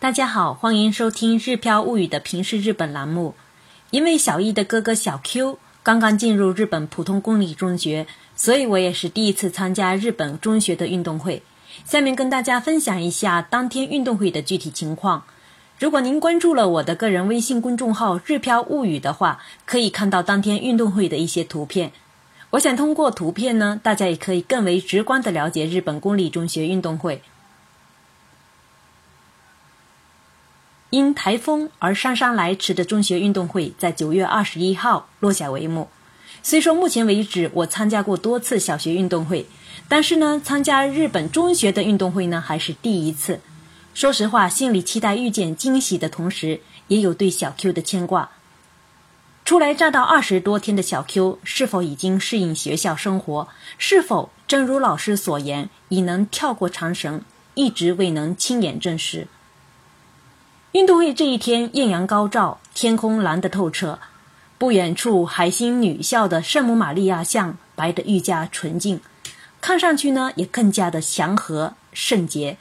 [0.00, 3.34] 大家好，欢迎收听《日飘物语》的平视日本栏目。
[3.90, 8.06] 因为小易的哥哥小 Q 刚刚进入日本普通公立中学，
[8.36, 11.42] 所以我也是第一次参加日本中学的运动会。
[11.84, 15.24] 下面跟大家分享一下当天运动会的具体情况。
[15.80, 21.90] 如果您关注了我的个人微信公众号“日飘物语”的话，可以看到当天运动会的一些图片。
[22.50, 27.20] 我想通过图片呢，大家也可以更为直观的了解日本公立中学运动会。
[30.90, 35.88] 因台风而姗姗来迟的中学运动会在九月二十一号落下帷幕。
[36.42, 39.46] 虽说目前为止我参加过多次小学运动会，
[39.86, 43.40] 但是呢，参加日本中学的运动会呢还是第一次。
[43.92, 48.30] 说实话，心里期待遇见惊喜的同时，也有对小 Q 的牵挂。
[49.44, 53.48] 初来乍到二十多天的小 Q，是否已经适应学校生活？
[53.76, 57.22] 是否正如老师所言，已能跳过长绳？
[57.54, 59.26] 一直未能亲眼证实。
[60.78, 63.98] 运动会这一天，艳阳高照，天空蓝得透彻。
[64.58, 69.00] 不远处，海星女校的圣母玛利亚像白得愈加纯净，
[69.60, 72.58] 看上去呢也更加的祥和圣洁。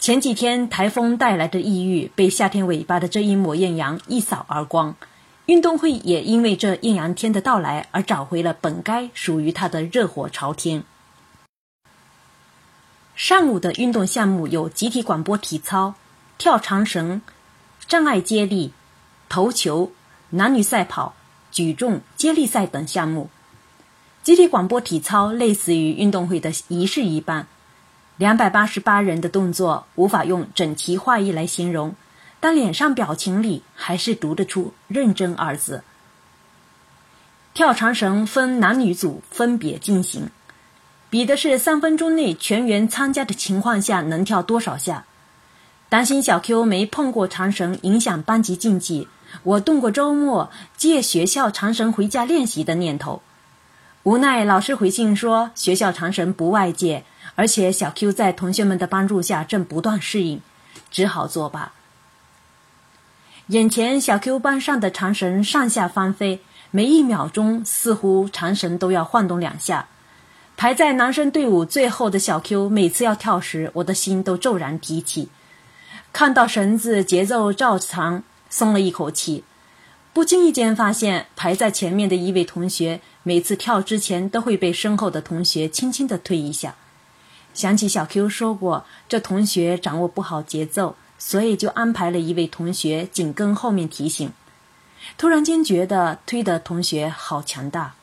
[0.00, 4.96] 前几天台风带来的抑郁，被夏天尾巴的这一抹艳阳一扫而光。
[5.44, 10.82] 运动会也因为这艳阳天的到来而找回了本该属于它的热火朝天。
[13.14, 15.94] 上午的运动项目有集体广播体操。
[16.38, 17.22] 跳长绳、
[17.86, 18.72] 障碍接力、
[19.28, 19.92] 投球、
[20.30, 21.14] 男女赛跑、
[21.50, 23.30] 举重、接力赛等项目。
[24.22, 27.46] 集体广播体操类似于运动会的仪式一般，
[28.16, 31.94] 两百八十八人的动作无法用整齐划一来形容，
[32.40, 35.84] 但脸上表情里还是读得出“认真”二字。
[37.54, 40.28] 跳长绳分男女组分别进行，
[41.08, 45.06] 比的是三分钟内全员参加的情况下能跳多少下。
[45.88, 49.06] 担心小 Q 没碰过长绳影响班级竞技，
[49.44, 53.22] 我动过周末借学校长绳回家练习的念头。
[54.02, 57.04] 无奈老师回信说学校长绳不外借，
[57.36, 60.40] 而且小 Q 在同学们的帮助下正不断适应，
[60.90, 61.72] 只好作罢。
[63.48, 66.40] 眼前小 Q 班上的长绳上下翻飞，
[66.72, 69.86] 每一秒钟似乎长绳都要晃动两下。
[70.56, 75.28] 排在男生队伍最后的小 Q 每次要跳时，我的心都骤然提起。
[76.16, 79.44] 看到绳子节奏照常，松了一口气。
[80.14, 86.76] 不经意间发现，排在前面的一位同学，每次跳之前都会被身后的同学轻轻地推一下。
[87.52, 94.32] 想起小 Q 说过，这同学掌握不好节奏，所以就安排了一位同学紧跟后面提醒。
[95.18, 97.94] 突然间觉得推的同学好强大。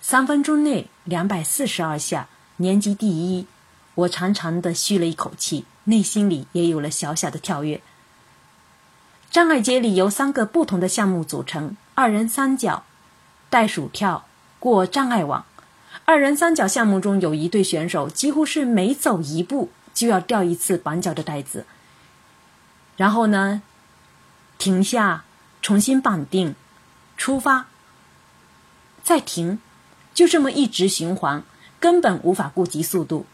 [0.00, 2.26] 三分钟内两百四十二下，
[2.56, 3.46] 年级第一，
[3.94, 5.64] 我长长的吁了一口气。
[5.84, 7.80] 内心里也有了小小的跳跃。
[9.30, 12.84] 障碍接力由三个不同的项目组成：二人三角、
[13.50, 14.26] 袋鼠跳、
[14.60, 15.44] 过障碍网。
[16.04, 21.66] 二人三角项目中有一对选手，几乎是每走一步就要掉一次绑脚的袋子。
[22.96, 23.62] 然后呢，
[24.58, 25.24] 停下，
[25.62, 26.54] 重新绑定，
[27.16, 27.66] 出发，
[29.02, 29.58] 再停，
[30.14, 31.42] 就这么一直循环，
[31.80, 33.26] 根本无法顾及速度。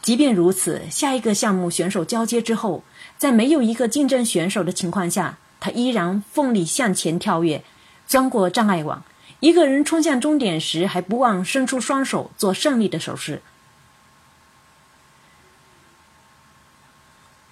[0.00, 2.82] 即便如此，下一个项目选手交接之后，
[3.18, 7.62] 在没有一个竞争选手的情况下，他依然奋力向前跳跃，
[8.06, 9.04] 钻过障碍网。
[9.40, 13.42] 一个人冲向终点时，还不忘伸出双手做胜利的手势。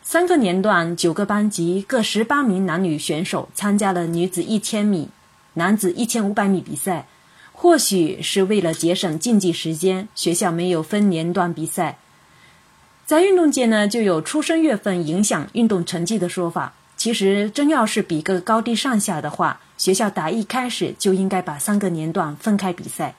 [0.03, 5.11] 三个年段，九个班级，各十八名男女选手参加了女子一千米、
[5.55, 7.07] 男子一千五百米比赛。
[7.53, 11.99] 或许是为了节省竞技时间，学校没有分年段比赛。
[13.07, 16.73] 在运动界呢，就有出生月份影响运动成绩的说法。
[16.97, 23.15] 其实，真要是比个高低上下的话，学校打一开始就应该把三个年段分开比赛。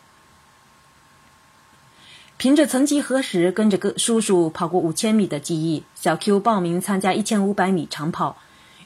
[2.35, 8.35] 凭着曾几何时跟着个叔叔跑过五千米的记忆，小 Q 报名参加一千五百米长跑。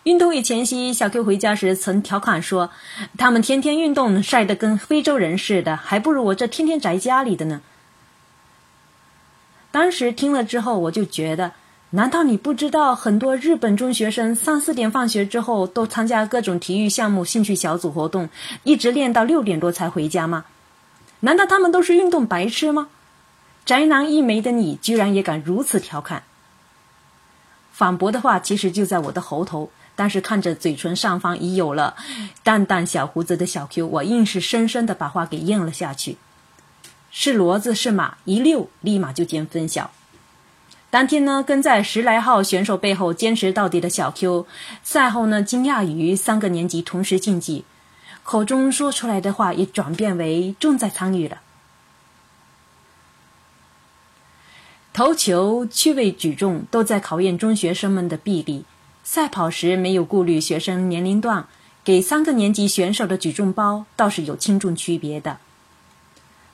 [0.04, 2.70] 运动会前夕，小 Q 回家时曾调侃说
[3.18, 7.62] ：“他们天天运动，晒得跟非洲人似的，还不如我这天天宅家里的呢。”
[9.72, 11.54] 当时听了之后，我就觉得，
[11.92, 18.30] 难道你不知道很多日本中学生三四点放学之后都参加各种体育项目、兴趣小组活动，
[18.64, 20.46] 一直练到六点多才回家吗？
[21.22, 22.90] 难道他们都是运动白痴吗？
[23.64, 26.24] 宅男一枚的你，居然也敢如此调侃！
[27.72, 31.96] 反驳的话其实就在我的喉头，但是看着嘴唇上方已有了
[32.44, 36.18] 淡淡小胡子的小 Q，我硬是深深的把话给咽了下去。
[37.12, 39.92] 是骡子是马，一溜立马就见分晓。
[40.90, 44.46] 当天呢，跟在十来号选手背后坚持到底的小 Q，
[44.84, 47.64] 赛后呢惊讶于三个年级同时竞技，
[48.24, 51.40] 口中说出来的话也转变为重在参与了。
[54.94, 58.66] 投球、趣味举重都在考验中学生们的臂力。
[59.04, 61.48] 赛跑时没有顾虑学生年龄段，
[61.84, 65.38] 给三个年级选手的举重包倒是有轻重区别的。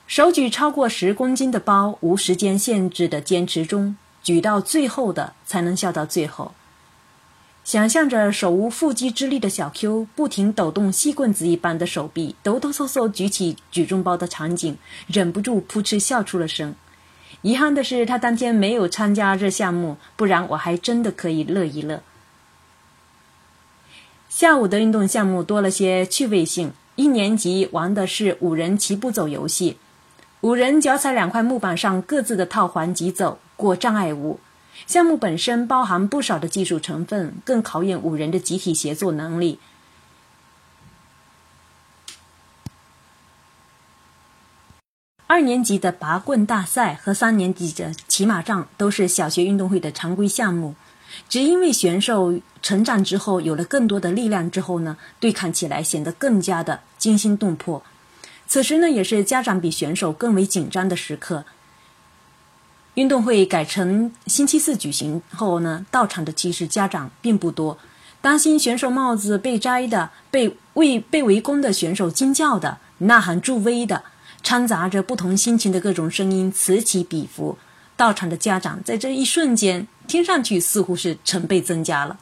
[0.08, 3.94] 手举超过十公斤的包，无时间限制的坚持中。
[4.22, 6.54] 举到最后的才能笑到最后。
[7.62, 16.74] 想象着手无缚鸡之力的小 Q 不停抖动细棍子一般的手臂，抖抖嗦嗦举起举重包的场景，忍不住扑哧笑出了声。
[17.42, 22.02] 遗憾的是，他当天没有参加这项目，不然我还真的可以乐一乐。
[24.30, 29.76] 下午的运动项目多了些趣味性，一年级玩的是五人齐步走游戏，
[30.42, 33.38] 五人脚踩两块木板上各自的套环疾走。
[33.56, 34.38] 过障碍物
[34.86, 39.58] 项目本身包含不少的技术成分，更考验五人的集体协作能力。
[45.26, 50.76] 二年级的拔棍大赛和三年级的骑马仗都是小学运动会的常规项目，
[51.28, 57.82] 只因为选手成长之后有了更多的力量之后呢，对抗起来显得更加的惊心动魄。
[58.48, 61.44] 此时呢，也是家长比选手更为紧张的时刻。
[62.94, 67.78] 运动会改成星期四举行后呢，到场的其实家长并不多，
[68.20, 74.02] 担心选手帽子被摘的、被为被围攻的选手惊叫的、呐喊助威的，
[74.42, 77.58] 掺杂着不同心情的各种声音此起彼伏。
[77.96, 82.18] 到场的家长在这一瞬间，听上去似乎是成倍增加了。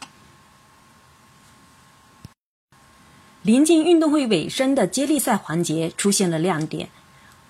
[3.46, 6.88] 临近运动会尾声的接力赛环节出现了亮点，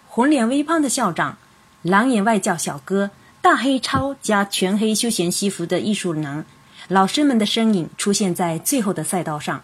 [0.07, 1.39] 红脸微胖的校长。
[1.81, 3.11] 蓝眼外教小哥，
[3.41, 6.45] 大黑超加全黑休闲西服的艺术男，
[6.89, 9.63] 老师们的身影出现在最后的赛道上。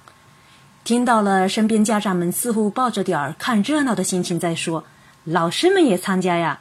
[0.84, 4.84] 听到了，身边家长们似乎抱着点儿看热闹的心情在说
[5.24, 6.60] ：“老师们也参加呀！”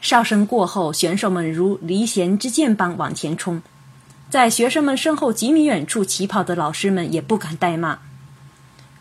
[0.00, 3.60] 哨声过后，选手们如离弦之箭般往前冲，
[4.30, 7.98] 在学生们身后几米远处起跑的老师们也不敢怠慢。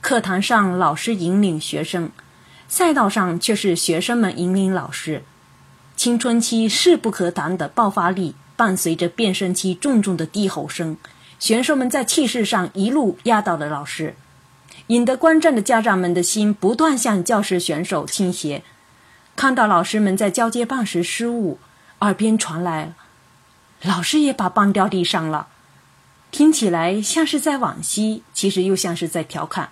[0.01, 2.09] 课堂上，老师引领学生。
[2.67, 5.23] 赛道上却是学生们引领老师，
[5.95, 10.97] 青春期势不可挡的爆发力伴随着变声期重重的低吼声，
[11.37, 14.15] 选手们在气势上一路压倒了老师，
[14.87, 18.63] 引得观战的家长们的心不断向教师选手倾斜。
[19.35, 21.59] 看到老师们在交接棒时失误，
[21.99, 22.93] 耳边传来
[23.83, 25.49] “老师也把棒掉地上了”，
[26.31, 29.69] 听起来像是在惋惜，其实又像是在调侃。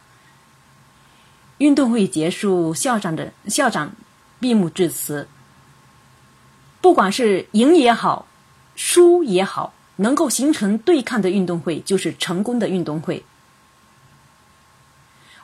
[1.59, 3.93] 运动会结束，校长的校长
[4.39, 5.27] 闭幕致辞。
[6.81, 8.27] 不管是赢也好，
[8.75, 13.23] 输也好，能够形成对抗的运动会就是成功的运动会。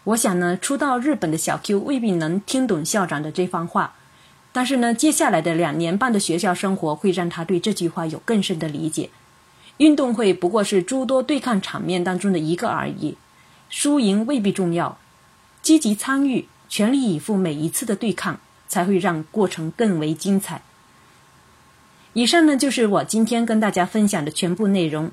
[0.06, 3.96] 我想呢，初到日本的小 Q 未必能听懂校长的这番话，
[4.54, 9.10] 但是呢，接下来的两年半的学校生活会让他对这句话有更深的理解。
[9.78, 13.18] 运动会不过是诸多对抗场面当中的一个而已，
[13.70, 14.98] 输赢未必重要。
[15.66, 20.62] 积极参与，全力以赴每一次的对抗，才会让过程更为精彩。
[22.14, 25.10] 以上呢，就是我今天跟大家分享的全部内容。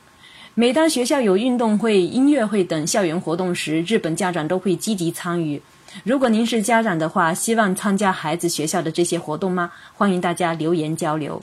[0.53, 5.63] 每当学校有运动会、音乐会等校园活动时，日本家长都会积极参与。
[6.05, 9.73] 如果您是家长的话，希望参加孩子学校的这些活动吗？
[9.95, 11.41] 欢迎大家留言交流。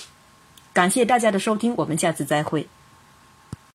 [0.71, 2.67] 感谢大家的收听，我们下次再会。